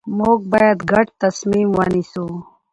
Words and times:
موږ 0.17 0.37
باید 0.51 0.79
ګډ 0.91 1.07
تصمیم 1.23 1.67
ونیسو 1.77 2.25